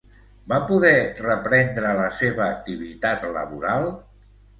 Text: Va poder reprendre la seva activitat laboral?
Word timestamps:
Va 0.51 0.57
poder 0.69 0.93
reprendre 1.25 1.91
la 1.99 2.07
seva 2.21 2.47
activitat 2.47 3.27
laboral? 3.37 3.87